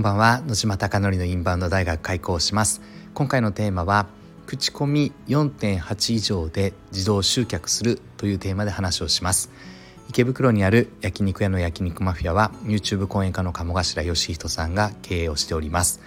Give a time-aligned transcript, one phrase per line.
[0.00, 0.40] んばんは。
[0.46, 2.80] 野島貴則のインバウンド大学開講します。
[3.12, 4.06] 今回のテーマは
[4.46, 9.50] 口コミ4.8以上で自動集客するというテーマで話をします。
[10.08, 16.00] 池袋にある焼肉屋の焼肉マフィアは YouTube 講演家の鴨頭義人さんが経営をしております。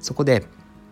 [0.00, 0.46] そこで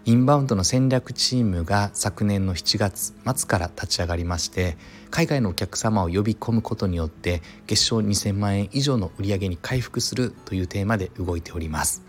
[0.04, 4.76] インバウンドの戦略チームが昨年の7月末から立ち上がりまして
[5.10, 12.02] 海外のお客様を呼び込むことによって月賞2000万円以上の売り上げに回復するというテーマで動いております。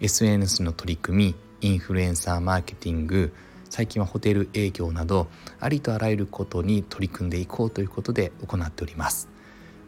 [0.00, 3.32] SNS の取り組みインフルエンサーマーケティング
[3.70, 5.28] 最近はホテル営業など
[5.60, 9.28] ありとあらゆることに取り組んでいこうということで行っております。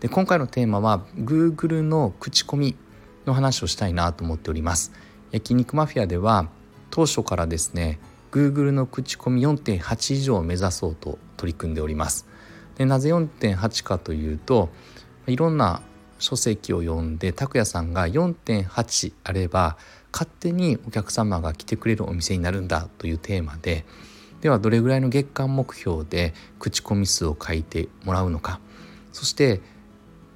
[0.00, 2.76] で今回のテーマは Google の口コミ
[3.26, 4.92] の話をしたいなと思っております。
[5.30, 6.48] 焼肉マフィアでは
[6.90, 7.98] 当初からですね
[8.30, 12.26] Google の口コミ4.8以上を目指そうと取り組んでおります。
[12.76, 14.70] でなぜ4.8かというと
[15.26, 15.82] いろんな
[16.18, 19.76] 書籍を読んで拓也さんが4.8あれば
[20.12, 23.84] 勝手にお客様が来てくれるお店になるんだというテーマで
[24.40, 28.60] ではどれぐらいの月間目標で口コミ数を書いてもらうのか
[29.12, 29.60] そして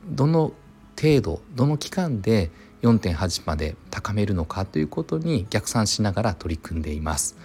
[0.06, 0.52] どの
[1.00, 2.50] 程度どの期間で
[2.82, 7.36] 4.8まで高めるのかということに逆算しながら取り組んでいます。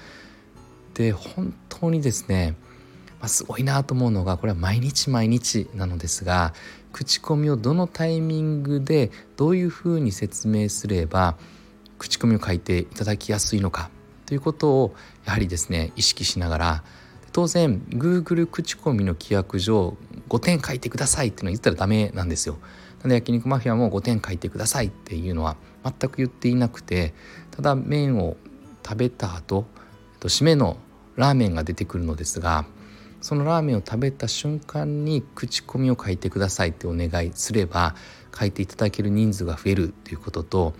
[0.93, 2.55] で本当にですね、
[3.19, 6.53] まあ、すごいなと思うのがこれは毎日毎日なのですが
[6.91, 11.37] 口コミをどのタイミングでどういうふうに説明すれば
[11.97, 13.89] 口コミを書いていただきやすいのか
[14.25, 16.83] ということをやはりですね意識しながら
[17.31, 19.97] 当然 Google 口コミの規約上
[20.29, 22.57] 5点書いてくださいっていうのは言ったらダメなんですよ。
[23.01, 27.13] なんで焼肉マフィアも5点書いてくださいっていうのは全く言っていなくて
[27.51, 28.37] ただ麺を
[28.83, 29.65] 食べた後
[30.21, 30.77] 締めの
[31.15, 32.65] ラーメンが出てくるのですが
[33.25, 37.95] そのラーメンを食べた瞬間に口コミを書いてくださいってお願いすれば
[38.39, 40.75] 書いていただける人数が増えるっていうことと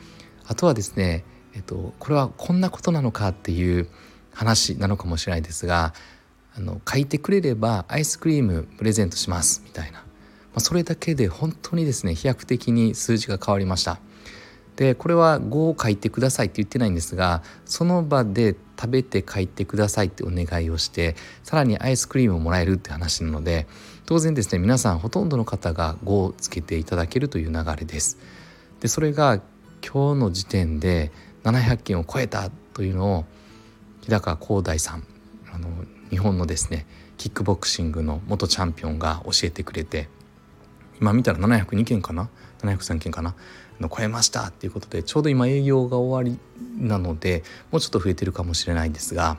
[0.46, 3.90] あとはですね、えっと、これはこんなことなのかっていう
[4.32, 5.96] 話なのかもしれないですが
[6.56, 10.06] あの書いてくれればアイスクリームプレゼントしますみたいな、ま
[10.58, 13.98] あ、それだけで本当にですね飛躍的に数字が変わりました。
[14.76, 23.68] でこれは5を書いてくださいって言ってないんですがその場で食べて書いてくださいってお願いをしてさらにアイスクリームをもらえるって話なので
[24.06, 28.18] 当然ですね皆さんほとんどの方が5をつけていただけるという流れです。
[28.82, 29.42] でそれが
[29.82, 31.12] 今日の時点で
[31.44, 33.26] 700件を超えたというのを
[34.02, 35.08] 日高光大さん
[35.52, 35.70] あの
[36.10, 36.86] 日本のですね
[37.18, 40.10] キックボクシングの元チャンピオンが教えてくれて
[41.00, 42.30] 今見たら702件かな
[42.62, 43.36] ？703件かな？
[43.80, 46.40] の超えましたっていうことでちょうど今営業が終わり
[46.78, 49.38] なのでもうちょっと増えてるかもしれないんですが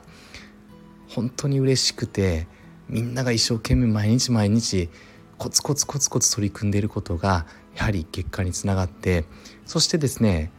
[1.09, 2.47] 本当に嬉しくて
[2.87, 4.89] みんなが一生懸命毎日毎日
[5.37, 7.45] コツコツコツコツ取り組んでいることが
[7.75, 9.25] やはり結果につながって
[9.65, 10.51] そしてですね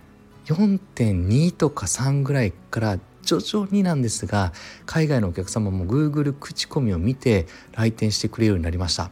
[0.46, 4.52] 4.2とか3ぐらいから徐々になんですが
[4.86, 9.10] 海外のお客様も Google 口コミを見て来店してくれるようになりました。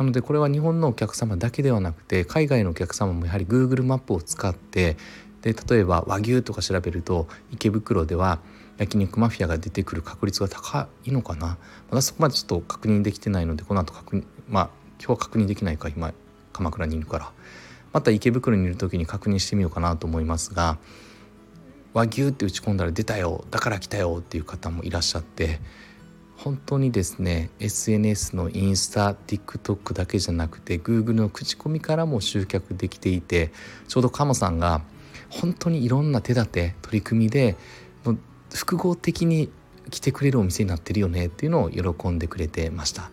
[0.00, 4.96] なのでこれは日本のお客様だけではなくて海外のお客様もやはり Google マップを使って
[5.42, 8.38] で例えば和牛とか調べると池袋では
[8.78, 11.58] 焼肉マフィアが出てくる確率が高いのかな。
[11.90, 16.14] まだそこまでちょっと確認できてないのでこの後確認まあ今日は確認できないか今
[16.54, 17.32] 鎌倉にいるから。
[17.92, 20.78] また池袋にいる時に確認してみようかなと思いますが
[21.92, 25.60] 和牛って打ち込んだら出たよだから来たよっていう方もいらっしゃって
[26.42, 33.52] 本当にですね SNS のインスタ TikTok だけじゃなくて Google の口コミからも集客できていて
[33.88, 34.80] ちょうど鴨さんが
[35.28, 37.56] 本当にいろんな手立て取り組みで
[38.04, 38.18] もう
[38.54, 39.50] 複合的に
[39.90, 43.10] 来てくれるお店になってるよねっていうのを喜んでくれてました。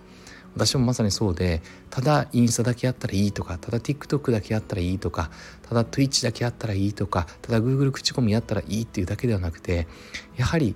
[0.55, 1.61] 私もまさにそうで
[1.91, 5.29] ただインスタだけやったらいいとかただ TikTok だけやったらいいとか
[5.61, 9.87] ただ Twitch だけやったらいいとかただ Google 口コミやったらいいっていうだけではなくて
[10.35, 10.75] やはり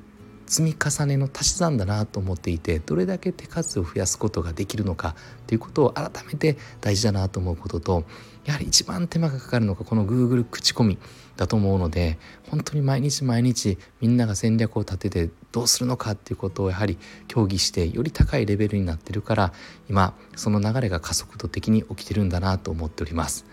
[0.51, 5.15] 積み重ねの足し算だなと思っていてどれだけ手数を増やすことができるのか
[5.47, 8.03] ということを改めて大事だなと思うことと
[8.43, 10.97] やはり一番手間がかかるのがこの Google 口コミ
[11.37, 12.19] だと思うので
[12.49, 16.97] 本当に毎日毎日みんなが戦略を立ててどうするのかっていうことをやはり
[17.29, 19.53] 協議してより高いレベルになってるから
[19.89, 23.45] 今その流れが加速度的に起きてるんだなと思っております。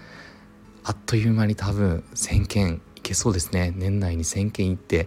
[0.82, 5.06] あっという間に多分1件いけそうですね年内に1件いって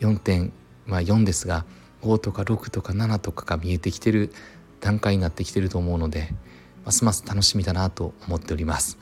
[0.00, 0.52] 4点
[0.86, 1.64] まあ、4ですが
[2.02, 4.32] 5とか6とか7とかが見えてきてる
[4.80, 6.28] 段階になってきてると思うので
[6.84, 8.98] ますます楽しみだなと思っております。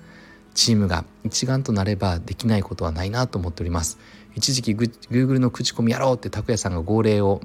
[0.55, 3.99] チームが一丸となればできないことはないなと思っております。
[4.35, 7.41] 一時期グ Google の口コミやろうって拓也さんが号令を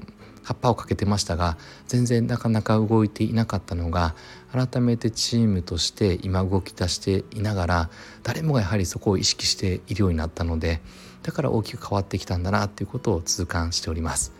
[0.46, 1.58] 葉っぱをかけてましたが
[1.88, 4.14] 全然なかなか動いていなかったのが
[4.52, 7.90] 改めてチームとして今動き出していながら
[8.22, 10.80] 誰もがやはりそこを意識しているようになったので
[11.24, 14.32] だから大きく変わってきたんだなっていうことを痛感しております。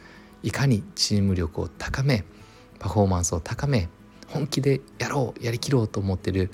[0.44, 2.24] いかにチーム力を高め
[2.78, 3.88] パフォーマンスを高め
[4.28, 6.52] 本気でやろうやりきろうと思ってる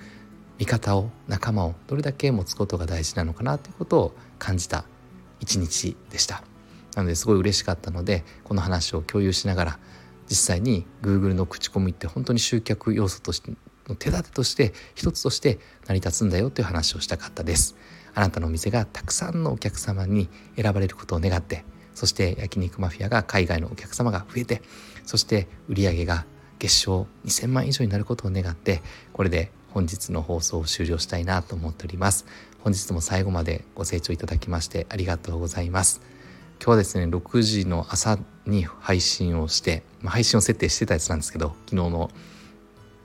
[0.56, 4.84] 味方を仲間をどれだけ持つことが大事なのかなということを感じた
[5.40, 6.51] 一日でした。
[6.94, 9.78] なのですごい嬉しかったのでこの話を共有しながら
[10.28, 13.52] 実際に Google の口コミって本当に集客要素として
[13.88, 17.76] の手立てとして一つとして成り立つんだよという話をしたかったです。
[18.14, 24.62] あなたのお店がたくさんのお客様に選ばれることを願ってそして焼肉マフィアが海外のお客様が増えて
[25.06, 26.26] そして売り上げが
[26.58, 32.26] 月賞2000万以上になることを願ってこれで本日の放送を終了したいなと思っております。
[32.60, 36.02] 本日も最後までご清聴いただきましてありがとうございます。
[36.62, 42.08] 今日はですね6時の朝に配信をして、まあ、配信を設定してたやつなんですけど昨日の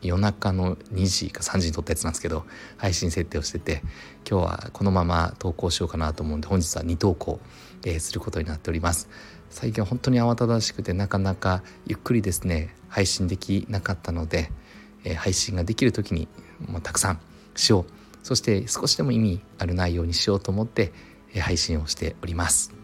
[0.03, 2.45] 夜中の2時か3時に撮ったやつなんですけど
[2.77, 3.81] 配信設定をしてて
[4.29, 7.39] 今日はこのまま投稿しようかなと思うんで本日は2投稿、
[7.83, 9.09] えー、することになっております。
[9.49, 14.51] 最近本当に慌ただしくてなかなかゆっくりですね配信できなかったので、
[15.03, 16.27] えー、配信ができる時に
[16.67, 17.19] もうたくさん
[17.55, 17.91] しよう。
[18.21, 20.93] そして少しでも意味ある内容にしようと思って、
[21.33, 22.76] え、配信をしております。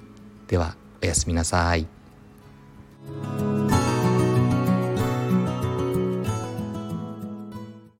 [0.54, 1.88] ではおやすみなさい。